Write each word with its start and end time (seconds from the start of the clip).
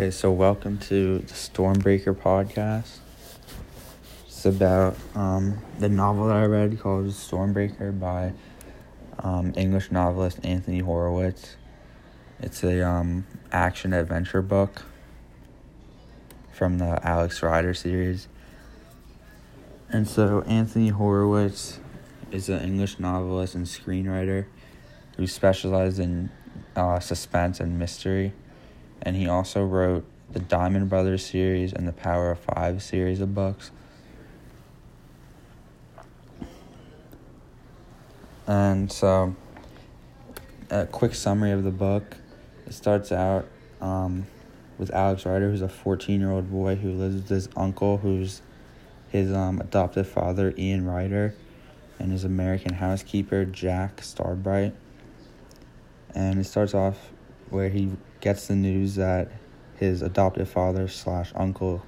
Okay, 0.00 0.12
so 0.12 0.30
welcome 0.30 0.78
to 0.78 1.18
the 1.18 1.34
Stormbreaker 1.34 2.14
podcast. 2.14 2.98
It's 4.28 4.46
about 4.46 4.96
um, 5.16 5.58
the 5.80 5.88
novel 5.88 6.28
that 6.28 6.36
I 6.36 6.44
read 6.44 6.78
called 6.78 7.06
Stormbreaker 7.06 7.98
by 7.98 8.32
um, 9.18 9.52
English 9.56 9.90
novelist 9.90 10.38
Anthony 10.44 10.78
Horowitz. 10.78 11.56
It's 12.38 12.62
a 12.62 12.80
um, 12.86 13.26
action 13.50 13.92
adventure 13.92 14.40
book 14.40 14.84
from 16.52 16.78
the 16.78 17.04
Alex 17.04 17.42
Rider 17.42 17.74
series. 17.74 18.28
And 19.90 20.06
so 20.06 20.42
Anthony 20.42 20.90
Horowitz 20.90 21.80
is 22.30 22.48
an 22.48 22.62
English 22.62 23.00
novelist 23.00 23.56
and 23.56 23.66
screenwriter 23.66 24.46
who 25.16 25.26
specializes 25.26 25.98
in 25.98 26.30
uh, 26.76 27.00
suspense 27.00 27.58
and 27.58 27.80
mystery 27.80 28.32
and 29.02 29.16
he 29.16 29.28
also 29.28 29.64
wrote 29.64 30.04
the 30.30 30.40
Diamond 30.40 30.88
Brothers 30.88 31.24
series 31.24 31.72
and 31.72 31.86
the 31.86 31.92
Power 31.92 32.30
of 32.30 32.38
Five 32.38 32.82
series 32.82 33.20
of 33.20 33.34
books. 33.34 33.70
And 38.46 38.90
so, 38.90 39.34
a 40.70 40.86
quick 40.86 41.14
summary 41.14 41.52
of 41.52 41.64
the 41.64 41.70
book. 41.70 42.16
It 42.66 42.74
starts 42.74 43.12
out 43.12 43.46
um, 43.80 44.26
with 44.78 44.92
Alex 44.92 45.26
Rider, 45.26 45.50
who's 45.50 45.62
a 45.62 45.68
14 45.68 46.20
year 46.20 46.30
old 46.30 46.50
boy 46.50 46.76
who 46.76 46.92
lives 46.92 47.16
with 47.16 47.28
his 47.28 47.48
uncle, 47.56 47.98
who's 47.98 48.42
his 49.08 49.32
um, 49.32 49.60
adopted 49.60 50.06
father, 50.06 50.54
Ian 50.56 50.86
Rider, 50.86 51.34
and 51.98 52.12
his 52.12 52.24
American 52.24 52.74
housekeeper, 52.74 53.44
Jack 53.44 54.02
Starbright. 54.02 54.74
And 56.14 56.38
it 56.38 56.44
starts 56.44 56.74
off 56.74 57.10
where 57.50 57.68
he 57.68 57.90
gets 58.20 58.46
the 58.46 58.54
news 58.54 58.96
that 58.96 59.30
his 59.76 60.02
adopted 60.02 60.48
father 60.48 60.88
slash 60.88 61.32
uncle 61.34 61.84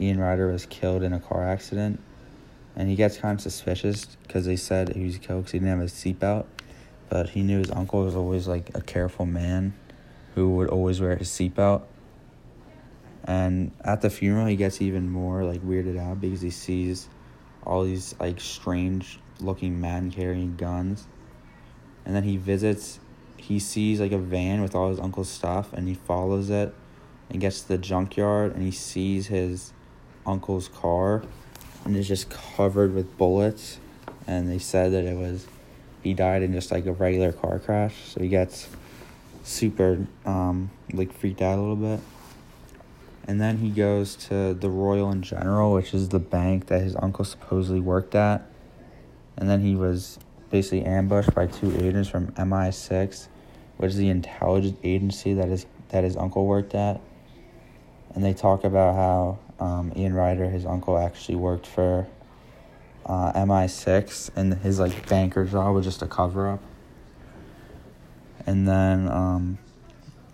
Ian 0.00 0.18
Rider 0.18 0.52
was 0.52 0.66
killed 0.66 1.02
in 1.02 1.12
a 1.12 1.20
car 1.20 1.46
accident, 1.46 2.00
and 2.74 2.88
he 2.88 2.96
gets 2.96 3.16
kind 3.16 3.38
of 3.38 3.42
suspicious 3.42 4.04
because 4.22 4.44
they 4.44 4.56
said 4.56 4.94
he 4.94 5.04
was 5.04 5.18
killed 5.18 5.44
because 5.44 5.52
he 5.52 5.58
didn't 5.58 5.70
have 5.70 5.80
his 5.80 5.92
seatbelt, 5.92 6.46
but 7.08 7.30
he 7.30 7.42
knew 7.42 7.58
his 7.58 7.70
uncle 7.70 8.04
was 8.04 8.14
always 8.14 8.46
like 8.46 8.70
a 8.74 8.80
careful 8.80 9.26
man 9.26 9.74
who 10.34 10.50
would 10.50 10.68
always 10.68 11.00
wear 11.00 11.16
his 11.16 11.28
seatbelt. 11.28 11.82
And 13.24 13.72
at 13.82 14.02
the 14.02 14.10
funeral, 14.10 14.46
he 14.46 14.56
gets 14.56 14.80
even 14.82 15.10
more 15.10 15.44
like 15.44 15.62
weirded 15.62 15.98
out 15.98 16.20
because 16.20 16.42
he 16.42 16.50
sees 16.50 17.08
all 17.64 17.84
these 17.84 18.14
like 18.20 18.40
strange 18.40 19.18
looking 19.40 19.80
men 19.80 20.10
carrying 20.10 20.56
guns, 20.56 21.06
and 22.04 22.14
then 22.14 22.22
he 22.22 22.36
visits 22.36 23.00
he 23.36 23.58
sees 23.58 24.00
like 24.00 24.12
a 24.12 24.18
van 24.18 24.62
with 24.62 24.74
all 24.74 24.90
his 24.90 25.00
uncle's 25.00 25.28
stuff 25.28 25.72
and 25.72 25.88
he 25.88 25.94
follows 25.94 26.50
it 26.50 26.74
and 27.30 27.40
gets 27.40 27.62
to 27.62 27.68
the 27.68 27.78
junkyard 27.78 28.54
and 28.54 28.62
he 28.62 28.70
sees 28.70 29.26
his 29.26 29.72
uncle's 30.24 30.68
car 30.68 31.22
and 31.84 31.96
it's 31.96 32.08
just 32.08 32.28
covered 32.30 32.94
with 32.94 33.16
bullets. 33.16 33.78
And 34.26 34.50
they 34.50 34.58
said 34.58 34.92
that 34.92 35.04
it 35.04 35.16
was 35.16 35.46
he 36.02 36.14
died 36.14 36.42
in 36.42 36.52
just 36.52 36.70
like 36.70 36.86
a 36.86 36.92
regular 36.92 37.32
car 37.32 37.58
crash. 37.58 37.94
So 38.08 38.20
he 38.20 38.28
gets 38.28 38.68
super 39.44 40.06
um 40.24 40.70
like 40.92 41.12
freaked 41.12 41.42
out 41.42 41.58
a 41.58 41.60
little 41.60 41.76
bit. 41.76 42.00
And 43.28 43.40
then 43.40 43.58
he 43.58 43.70
goes 43.70 44.14
to 44.28 44.54
the 44.54 44.70
Royal 44.70 45.10
and 45.10 45.22
General 45.22 45.72
which 45.72 45.94
is 45.94 46.08
the 46.08 46.18
bank 46.18 46.66
that 46.66 46.80
his 46.80 46.96
uncle 46.96 47.24
supposedly 47.24 47.80
worked 47.80 48.14
at. 48.14 48.50
And 49.36 49.48
then 49.48 49.60
he 49.60 49.76
was 49.76 50.18
basically 50.50 50.84
ambushed 50.84 51.34
by 51.34 51.46
two 51.46 51.74
agents 51.76 52.08
from 52.08 52.28
MI6, 52.32 53.28
which 53.76 53.90
is 53.90 53.96
the 53.96 54.08
intelligence 54.08 54.78
agency 54.82 55.34
that 55.34 55.48
his 55.48 55.66
that 55.88 56.04
his 56.04 56.16
uncle 56.16 56.46
worked 56.46 56.74
at. 56.74 57.00
And 58.14 58.24
they 58.24 58.34
talk 58.34 58.64
about 58.64 58.94
how 58.94 59.38
um, 59.64 59.92
Ian 59.96 60.14
Rider, 60.14 60.48
his 60.48 60.64
uncle, 60.64 60.98
actually 60.98 61.36
worked 61.36 61.66
for 61.66 62.06
uh, 63.04 63.32
MI6, 63.32 64.30
and 64.36 64.54
his 64.54 64.80
like 64.80 65.08
banker 65.08 65.44
job 65.44 65.74
was 65.74 65.84
just 65.84 66.02
a 66.02 66.06
cover 66.06 66.48
up. 66.48 66.62
And 68.46 68.66
then 68.66 69.08
um, 69.08 69.58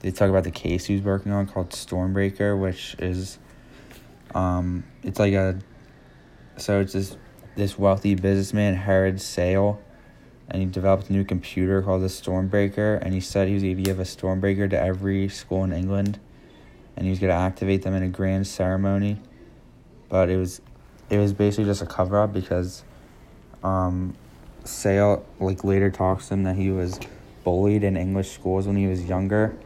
they 0.00 0.10
talk 0.10 0.28
about 0.28 0.44
the 0.44 0.50
case 0.50 0.84
he 0.84 0.94
was 0.94 1.02
working 1.02 1.32
on 1.32 1.46
called 1.46 1.70
Stormbreaker, 1.70 2.58
which 2.58 2.94
is 2.98 3.38
um, 4.34 4.84
it's 5.02 5.18
like 5.18 5.32
a 5.34 5.58
so 6.56 6.80
it's 6.80 6.92
this 6.92 7.16
this 7.56 7.78
wealthy 7.78 8.14
businessman 8.14 8.74
Herod 8.74 9.20
Sayle 9.20 9.80
and 10.52 10.60
he 10.60 10.68
developed 10.68 11.08
a 11.08 11.12
new 11.14 11.24
computer 11.24 11.80
called 11.80 12.02
the 12.02 12.08
Stormbreaker, 12.08 13.00
and 13.00 13.14
he 13.14 13.20
said 13.20 13.48
he 13.48 13.54
was 13.54 13.62
going 13.62 13.76
to 13.76 13.82
give 13.82 13.98
a 13.98 14.02
Stormbreaker 14.02 14.68
to 14.68 14.78
every 14.78 15.26
school 15.28 15.64
in 15.64 15.72
England, 15.72 16.20
and 16.94 17.06
he 17.06 17.10
was 17.10 17.18
going 17.18 17.30
to 17.30 17.36
activate 17.36 17.82
them 17.82 17.94
in 17.94 18.02
a 18.02 18.08
grand 18.08 18.46
ceremony. 18.46 19.18
But 20.10 20.28
it 20.28 20.36
was, 20.36 20.60
it 21.08 21.16
was 21.16 21.32
basically 21.32 21.64
just 21.64 21.80
a 21.80 21.86
cover 21.86 22.20
up 22.20 22.34
because, 22.34 22.84
um, 23.64 24.14
Sayle 24.64 25.24
like 25.40 25.64
later 25.64 25.90
talks 25.90 26.28
to 26.28 26.34
him 26.34 26.42
that 26.42 26.54
he 26.54 26.70
was 26.70 27.00
bullied 27.44 27.82
in 27.82 27.96
English 27.96 28.30
schools 28.30 28.66
when 28.66 28.76
he 28.76 28.86
was 28.86 29.02
younger, 29.02 29.56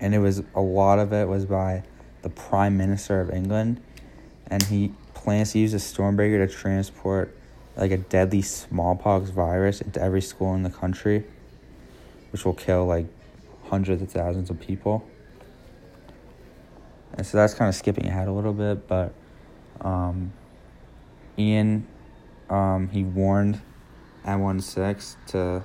and 0.00 0.14
it 0.14 0.18
was 0.18 0.42
a 0.54 0.60
lot 0.60 0.98
of 0.98 1.14
it 1.14 1.26
was 1.26 1.46
by 1.46 1.82
the 2.20 2.28
Prime 2.28 2.76
Minister 2.76 3.22
of 3.22 3.30
England, 3.30 3.82
and 4.48 4.62
he 4.64 4.92
plans 5.14 5.52
to 5.52 5.60
use 5.60 5.72
a 5.72 5.78
Stormbreaker 5.78 6.46
to 6.46 6.54
transport 6.54 7.34
like 7.76 7.90
a 7.90 7.96
deadly 7.96 8.42
smallpox 8.42 9.30
virus 9.30 9.80
into 9.80 10.00
every 10.00 10.20
school 10.20 10.54
in 10.54 10.62
the 10.62 10.70
country, 10.70 11.24
which 12.30 12.44
will 12.44 12.54
kill 12.54 12.86
like 12.86 13.06
hundreds 13.64 14.02
of 14.02 14.10
thousands 14.10 14.50
of 14.50 14.60
people. 14.60 15.06
And 17.14 17.26
so 17.26 17.38
that's 17.38 17.54
kind 17.54 17.68
of 17.68 17.74
skipping 17.74 18.06
ahead 18.06 18.28
a 18.28 18.32
little 18.32 18.52
bit, 18.52 18.86
but 18.88 19.12
um, 19.80 20.32
Ian, 21.38 21.86
um, 22.48 22.88
he 22.88 23.04
warned 23.04 23.60
MI6 24.24 25.16
to 25.28 25.64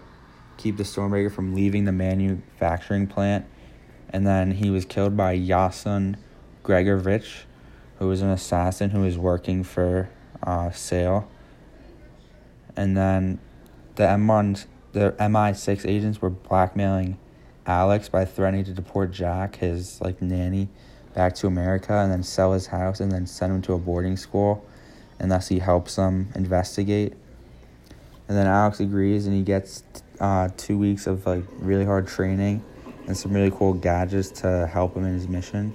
keep 0.58 0.78
the 0.78 0.84
Stormbreaker 0.84 1.32
from 1.32 1.54
leaving 1.54 1.86
the 1.86 1.92
manufacturing 1.92 3.08
plant, 3.08 3.46
and 4.10 4.26
then 4.26 4.52
he 4.52 4.70
was 4.70 4.86
killed 4.86 5.16
by 5.16 5.38
Yassen 5.38 6.18
Gregorovich, 6.64 7.44
who 8.00 8.08
was 8.08 8.22
an 8.22 8.30
assassin 8.30 8.90
who 8.90 9.02
was 9.02 9.18
working 9.18 9.64
for 9.64 10.10
uh, 10.44 10.72
Sayle 10.72 11.30
and 12.78 12.96
then 12.96 13.40
the 13.96 14.04
M1 14.04 14.66
the 14.94 15.14
MI6 15.20 15.88
agents 15.88 16.22
were 16.22 16.30
blackmailing 16.30 17.18
Alex 17.66 18.08
by 18.08 18.24
threatening 18.24 18.64
to 18.66 18.74
deport 18.74 19.12
Jack, 19.12 19.58
his 19.58 20.00
like 20.00 20.22
nanny, 20.22 20.70
back 21.14 21.36
to 21.36 21.48
America 21.48 21.94
and 21.94 22.12
then 22.12 22.24
sell 22.24 22.54
his 22.54 22.68
house 22.68 23.00
and 23.00 23.12
then 23.12 23.26
send 23.28 23.52
him 23.54 23.62
to 23.64 23.74
a 23.74 23.78
boarding 23.78 24.16
school, 24.16 24.66
thus 25.20 25.50
he 25.50 25.60
helps 25.60 25.96
them 25.96 26.30
investigate. 26.36 27.14
And 28.28 28.38
then 28.38 28.48
Alex 28.48 28.80
agrees 28.80 29.26
and 29.26 29.36
he 29.36 29.42
gets 29.42 29.84
uh, 30.20 30.50
two 30.58 30.78
weeks 30.78 31.08
of 31.08 31.26
like 31.26 31.44
really 31.60 31.86
hard 31.86 32.08
training 32.08 32.64
and 33.08 33.16
some 33.16 33.34
really 33.34 33.52
cool 33.52 33.74
gadgets 33.74 34.30
to 34.42 34.68
help 34.68 34.96
him 34.96 35.06
in 35.06 35.14
his 35.14 35.28
mission. 35.28 35.74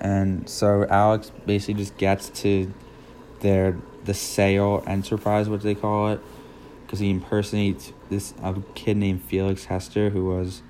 And 0.00 0.48
so 0.48 0.86
Alex 0.88 1.30
basically 1.46 1.74
just 1.74 1.96
gets 1.96 2.28
to 2.40 2.72
their 3.40 3.76
the 4.04 4.14
Sayle 4.14 4.82
Enterprise, 4.86 5.48
what 5.48 5.62
they 5.62 5.74
call 5.74 6.08
it, 6.08 6.20
because 6.84 6.98
he 6.98 7.10
impersonates 7.10 7.92
this 8.10 8.34
a 8.42 8.54
kid 8.74 8.96
named 8.96 9.22
Felix 9.22 9.66
Hester, 9.66 10.10
who 10.10 10.26
was 10.26 10.62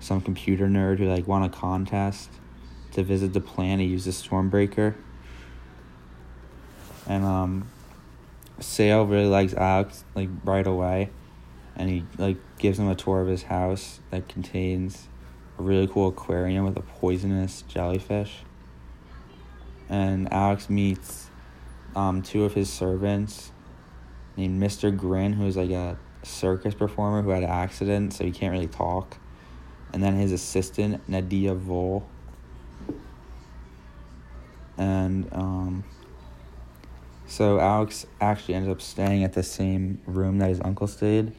some 0.00 0.20
computer 0.20 0.66
nerd 0.66 0.98
who 0.98 1.08
like 1.08 1.26
won 1.26 1.42
a 1.42 1.48
contest 1.48 2.28
to 2.92 3.02
visit 3.02 3.32
the 3.32 3.40
plant. 3.40 3.80
He 3.80 3.86
used 3.86 4.06
a 4.06 4.10
Stormbreaker, 4.10 4.94
and 7.06 7.24
um, 7.24 7.68
Sayle 8.60 9.06
really 9.06 9.26
likes 9.28 9.54
Alex 9.54 10.04
like 10.14 10.28
right 10.44 10.66
away, 10.66 11.10
and 11.76 11.88
he 11.88 12.04
like 12.18 12.36
gives 12.58 12.78
him 12.78 12.88
a 12.88 12.94
tour 12.94 13.20
of 13.20 13.28
his 13.28 13.44
house 13.44 14.00
that 14.10 14.28
contains 14.28 15.08
a 15.58 15.62
really 15.62 15.86
cool 15.86 16.08
aquarium 16.08 16.64
with 16.64 16.76
a 16.76 16.82
poisonous 16.82 17.62
jellyfish. 17.62 18.38
And 19.88 20.32
Alex 20.32 20.70
meets 20.70 21.28
um, 21.94 22.22
two 22.22 22.44
of 22.44 22.54
his 22.54 22.72
servants 22.72 23.52
named 24.36 24.62
Mr. 24.62 24.96
Grin, 24.96 25.32
who's 25.32 25.56
like 25.56 25.70
a 25.70 25.98
circus 26.22 26.74
performer 26.74 27.22
who 27.22 27.30
had 27.30 27.42
an 27.42 27.50
accident, 27.50 28.12
so 28.14 28.24
he 28.24 28.30
can't 28.30 28.52
really 28.52 28.66
talk. 28.66 29.18
And 29.92 30.02
then 30.02 30.14
his 30.14 30.32
assistant, 30.32 31.06
Nadia 31.08 31.54
Vole. 31.54 32.06
And 34.78 35.28
um, 35.32 35.84
so 37.26 37.60
Alex 37.60 38.06
actually 38.20 38.54
ends 38.54 38.68
up 38.68 38.80
staying 38.80 39.22
at 39.24 39.34
the 39.34 39.42
same 39.42 40.00
room 40.06 40.38
that 40.38 40.48
his 40.48 40.60
uncle 40.62 40.86
stayed. 40.86 41.32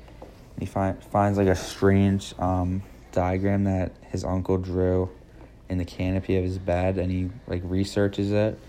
He 0.59 0.67
find, 0.67 1.03
finds 1.03 1.38
like 1.38 1.47
a 1.47 1.55
strange 1.55 2.35
um, 2.38 2.83
diagram 3.11 3.63
that 3.63 3.91
his 4.03 4.23
uncle 4.23 4.59
drew 4.59 5.09
in 5.67 5.79
the 5.79 5.85
canopy 5.85 6.38
of 6.38 6.44
his 6.44 6.59
bed, 6.59 7.00
and 7.00 7.11
he 7.11 7.31
like 7.47 7.61
researches 7.65 8.31
it 8.31 8.59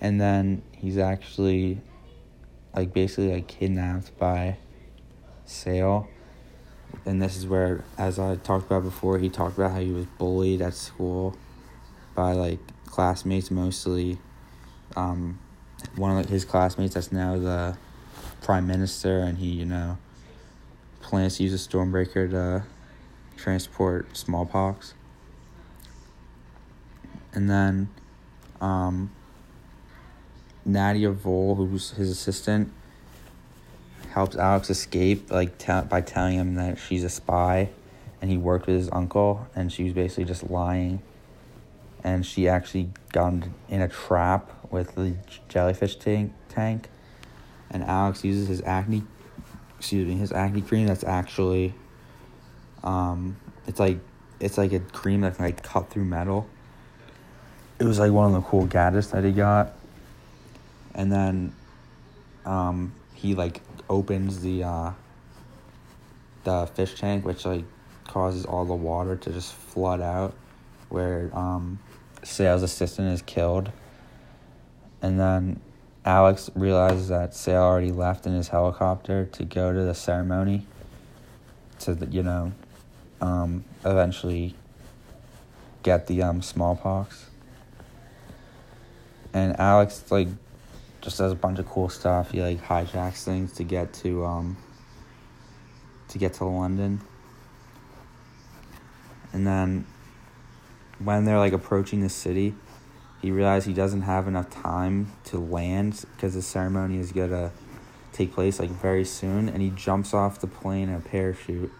and 0.00 0.20
then 0.20 0.62
he's 0.72 0.98
actually 0.98 1.80
like 2.74 2.92
basically 2.92 3.32
like 3.32 3.46
kidnapped 3.46 4.16
by 4.18 4.56
Sayle 5.44 6.08
and 7.04 7.20
this 7.20 7.36
is 7.36 7.46
where, 7.46 7.84
as 7.98 8.18
I 8.18 8.36
talked 8.36 8.66
about 8.66 8.82
before, 8.82 9.18
he 9.18 9.28
talked 9.28 9.56
about 9.56 9.72
how 9.72 9.80
he 9.80 9.92
was 9.92 10.06
bullied 10.18 10.62
at 10.62 10.74
school 10.74 11.36
by 12.14 12.32
like 12.32 12.58
classmates 12.86 13.50
mostly. 13.50 14.18
Um, 14.96 15.38
one 15.94 16.16
of 16.16 16.28
his 16.28 16.44
classmates 16.44 16.94
that's 16.94 17.12
now 17.12 17.38
the 17.38 17.76
prime 18.42 18.66
minister, 18.66 19.20
and 19.20 19.38
he, 19.38 19.48
you 19.48 19.66
know, 19.66 19.98
plans 21.00 21.36
to 21.36 21.44
use 21.44 21.54
a 21.54 21.68
stormbreaker 21.68 22.30
to 22.30 22.64
transport 23.36 24.16
smallpox. 24.16 24.94
And 27.34 27.50
then 27.50 27.88
um, 28.60 29.12
Nadia 30.66 31.12
Vole, 31.12 31.54
who's 31.54 31.92
his 31.92 32.10
assistant, 32.10 32.72
helps 34.10 34.36
Alex 34.36 34.68
escape 34.68 35.30
like 35.30 35.56
t- 35.58 35.80
by 35.88 36.00
telling 36.00 36.38
him 36.38 36.54
that 36.56 36.78
she's 36.78 37.04
a 37.04 37.08
spy 37.08 37.68
and 38.20 38.30
he 38.30 38.36
worked 38.36 38.66
with 38.66 38.76
his 38.76 38.88
uncle 38.90 39.46
and 39.54 39.72
she 39.72 39.84
was 39.84 39.92
basically 39.92 40.24
just 40.24 40.50
lying. 40.50 41.00
And 42.02 42.26
she 42.26 42.48
actually 42.48 42.90
got 43.12 43.34
in 43.68 43.80
a 43.80 43.88
trap 43.88 44.50
with 44.70 44.94
the 44.96 45.14
jellyfish 45.48 45.96
tank 45.96 46.32
tank. 46.48 46.88
And 47.70 47.84
Alex 47.84 48.24
uses 48.24 48.48
his 48.48 48.62
acne 48.62 49.04
excuse 49.78 50.06
me 50.08 50.14
his 50.14 50.32
acne 50.32 50.62
cream 50.62 50.86
that's 50.86 51.04
actually 51.04 51.74
um 52.82 53.36
it's 53.66 53.78
like 53.78 53.98
it's 54.40 54.56
like 54.56 54.72
a 54.72 54.80
cream 54.80 55.20
that 55.20 55.36
can 55.36 55.44
like 55.44 55.62
cut 55.62 55.90
through 55.90 56.04
metal. 56.04 56.48
It 57.78 57.84
was 57.84 57.98
like 57.98 58.10
one 58.10 58.26
of 58.26 58.32
the 58.32 58.48
cool 58.48 58.66
gadgets 58.66 59.08
that 59.08 59.22
he 59.22 59.32
got 59.32 59.74
and 60.96 61.12
then 61.12 61.54
um 62.44 62.92
he 63.14 63.34
like 63.34 63.60
opens 63.88 64.40
the 64.40 64.64
uh, 64.64 64.92
the 66.44 66.66
fish 66.74 66.94
tank, 66.94 67.24
which 67.24 67.44
like 67.44 67.64
causes 68.04 68.44
all 68.44 68.64
the 68.64 68.74
water 68.74 69.16
to 69.16 69.32
just 69.32 69.54
flood 69.54 70.00
out, 70.00 70.34
where 70.88 71.30
um, 71.32 71.78
Sayle's 72.22 72.62
assistant 72.62 73.12
is 73.12 73.22
killed, 73.22 73.70
and 75.02 75.18
then 75.18 75.60
Alex 76.04 76.50
realizes 76.54 77.08
that 77.08 77.34
Sayle 77.34 77.62
already 77.62 77.90
left 77.90 78.26
in 78.26 78.34
his 78.34 78.48
helicopter 78.48 79.24
to 79.32 79.44
go 79.44 79.72
to 79.72 79.80
the 79.80 79.94
ceremony. 79.94 80.66
To 81.80 81.94
the, 81.94 82.06
you 82.06 82.22
know, 82.22 82.52
um, 83.20 83.64
eventually 83.84 84.54
get 85.82 86.06
the 86.06 86.22
um, 86.22 86.40
smallpox. 86.40 87.26
And 89.34 89.58
Alex 89.60 90.10
like 90.10 90.28
just 91.06 91.18
does 91.18 91.30
a 91.30 91.36
bunch 91.36 91.60
of 91.60 91.66
cool 91.66 91.88
stuff. 91.88 92.32
He 92.32 92.42
like 92.42 92.60
hijacks 92.60 93.22
things 93.22 93.52
to 93.52 93.62
get 93.62 93.92
to 93.94 94.24
um 94.24 94.56
to 96.08 96.18
get 96.18 96.34
to 96.34 96.44
London. 96.44 97.00
And 99.32 99.46
then 99.46 99.86
when 100.98 101.24
they're 101.24 101.38
like 101.38 101.52
approaching 101.52 102.00
the 102.00 102.08
city, 102.08 102.56
he 103.22 103.30
realizes 103.30 103.66
he 103.66 103.72
doesn't 103.72 104.02
have 104.02 104.26
enough 104.26 104.50
time 104.50 105.12
to 105.26 105.38
land 105.38 106.04
because 106.16 106.34
the 106.34 106.42
ceremony 106.42 106.98
is 106.98 107.12
gonna 107.12 107.52
take 108.12 108.32
place 108.32 108.58
like 108.58 108.70
very 108.70 109.04
soon 109.04 109.48
and 109.48 109.62
he 109.62 109.70
jumps 109.70 110.12
off 110.12 110.40
the 110.40 110.48
plane 110.48 110.88
in 110.88 110.96
a 110.96 111.00
parachute. 111.00 111.72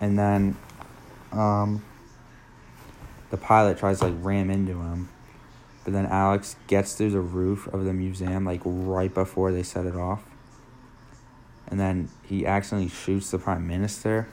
And 0.00 0.18
then 0.18 0.56
um 1.32 1.84
the 3.28 3.36
pilot 3.36 3.76
tries 3.76 3.98
to 3.98 4.06
like 4.06 4.16
ram 4.24 4.50
into 4.50 4.72
him 4.72 5.10
but 5.84 5.92
then 5.92 6.06
Alex 6.06 6.56
gets 6.66 6.94
through 6.94 7.10
the 7.10 7.20
roof 7.20 7.66
of 7.68 7.84
the 7.84 7.92
museum 7.92 8.44
like 8.44 8.60
right 8.64 9.12
before 9.12 9.52
they 9.52 9.62
set 9.62 9.86
it 9.86 9.96
off. 9.96 10.22
And 11.68 11.78
then 11.78 12.10
he 12.24 12.46
accidentally 12.46 12.90
shoots 12.90 13.30
the 13.30 13.38
prime 13.38 13.66
minister 13.66 14.28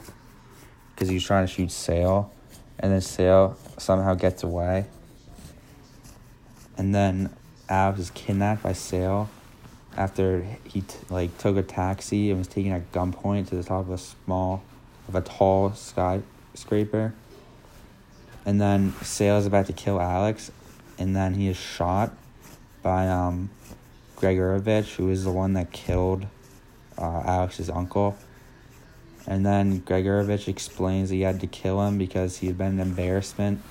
because 0.93 1.09
he's 1.09 1.23
trying 1.23 1.45
to 1.45 1.51
shoot 1.51 1.71
Sayle. 1.71 2.33
And 2.79 2.91
then 2.91 3.01
Sayle 3.01 3.57
somehow 3.77 4.15
gets 4.15 4.43
away. 4.43 4.85
And 6.77 6.93
then 6.93 7.33
Alex 7.69 7.99
is 7.99 8.09
kidnapped 8.11 8.63
by 8.63 8.73
Sayle 8.73 9.29
after 9.95 10.45
he 10.63 10.81
t- 10.81 10.97
like 11.09 11.37
took 11.37 11.57
a 11.57 11.63
taxi 11.63 12.29
and 12.29 12.39
was 12.39 12.47
taken 12.47 12.71
at 12.71 12.91
gunpoint 12.91 13.47
to 13.49 13.55
the 13.55 13.63
top 13.63 13.81
of 13.81 13.91
a 13.91 13.97
small 13.97 14.63
of 15.07 15.15
a 15.15 15.21
tall 15.21 15.73
skyscraper. 15.73 17.13
And 18.45 18.61
then 18.61 18.93
Sayle 19.01 19.37
is 19.37 19.45
about 19.45 19.65
to 19.67 19.73
kill 19.73 19.99
Alex 19.99 20.51
and 20.97 21.15
then 21.15 21.33
he 21.33 21.47
is 21.47 21.57
shot 21.57 22.11
by 22.81 23.07
um, 23.07 23.49
Gregorovich, 24.15 24.95
who 24.95 25.09
is 25.09 25.23
the 25.23 25.31
one 25.31 25.53
that 25.53 25.71
killed 25.71 26.25
uh, 26.97 27.21
Alex's 27.25 27.69
uncle. 27.69 28.17
And 29.27 29.45
then 29.45 29.81
Gregorovich 29.81 30.47
explains 30.47 31.09
he 31.09 31.21
had 31.21 31.41
to 31.41 31.47
kill 31.47 31.85
him 31.85 31.97
because 31.97 32.37
he 32.37 32.47
had 32.47 32.57
been 32.57 32.79
an 32.79 32.79
embarrassment 32.79 33.61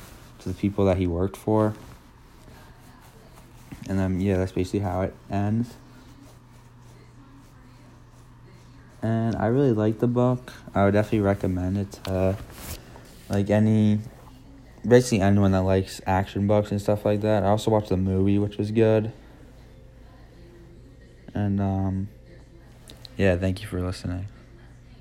to 0.41 0.49
the 0.51 0.55
people 0.55 0.85
that 0.85 0.99
he 0.99 1.07
worked 1.07 1.37
for. 1.37 1.75
And 3.89 3.99
then, 3.99 4.21
yeah, 4.21 4.37
that's 4.37 4.53
basically 4.53 4.81
how 4.81 5.03
it 5.03 5.15
ends. 5.31 5.75
And 9.03 9.37
I 9.37 9.47
really 9.47 9.73
like 9.73 10.01
the 10.01 10.07
book. 10.07 10.53
I 10.75 10.85
would 10.85 10.93
definitely 10.93 11.21
recommend 11.21 11.79
it 11.79 11.93
to, 12.05 12.37
like, 13.29 13.49
any 13.49 14.01
basically 14.87 15.21
anyone 15.21 15.53
that 15.53 15.63
likes 15.63 16.01
action 16.07 16.47
books 16.47 16.71
and 16.71 16.81
stuff 16.81 17.05
like 17.05 17.21
that. 17.23 17.43
I 17.43 17.49
also 17.49 17.71
watched 17.71 17.89
the 17.89 17.97
movie, 17.97 18.39
which 18.39 18.57
was 18.57 18.71
good. 18.71 19.13
And 21.35 21.61
um, 21.61 22.09
yeah, 23.17 23.37
thank 23.37 23.61
you 23.63 23.69
for 23.69 23.81
listening. 23.81 24.29